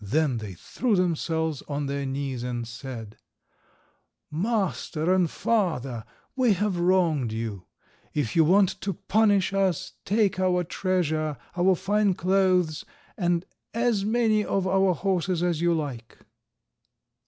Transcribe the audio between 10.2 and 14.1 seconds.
our treasure, our fine clothes, and as